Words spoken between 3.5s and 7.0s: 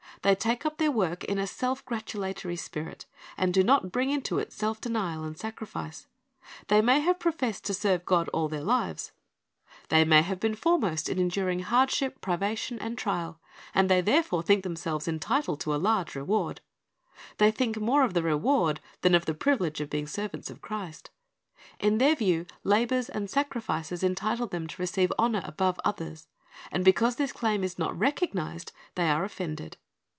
do not bring into it self denial and sacrifice. They may